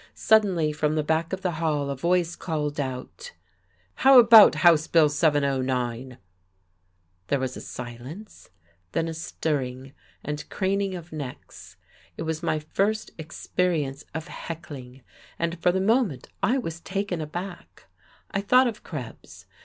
Suddenly, 0.15 0.71
from 0.71 0.95
the 0.95 1.03
back 1.03 1.31
of 1.31 1.41
the 1.43 1.51
hall, 1.61 1.91
a 1.91 1.95
voice 1.95 2.35
called 2.35 2.79
out: 2.79 3.33
"How 3.97 4.17
about 4.17 4.55
House 4.65 4.87
Bill 4.87 5.09
709?" 5.09 6.17
There 7.27 7.39
was 7.39 7.55
a 7.55 7.61
silence, 7.61 8.49
then 8.93 9.07
a 9.07 9.13
stirring 9.13 9.93
and 10.23 10.49
craning 10.49 10.95
of 10.95 11.11
necks. 11.13 11.77
It 12.17 12.23
was 12.23 12.41
my 12.41 12.57
first 12.57 13.11
experience 13.19 14.03
of 14.15 14.27
heckling, 14.27 15.03
and 15.37 15.61
for 15.61 15.71
the 15.71 15.79
moment 15.79 16.29
I 16.41 16.57
was 16.57 16.79
taken 16.79 17.21
aback. 17.21 17.85
I 18.31 18.41
thought 18.41 18.65
of 18.65 18.81
Krebs. 18.83 19.45